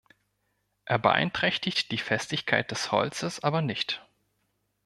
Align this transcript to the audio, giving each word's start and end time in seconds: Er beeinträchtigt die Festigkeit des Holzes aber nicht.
Er 0.85 0.97
beeinträchtigt 0.97 1.91
die 1.91 1.99
Festigkeit 1.99 2.71
des 2.71 2.91
Holzes 2.91 3.43
aber 3.43 3.61
nicht. 3.61 4.03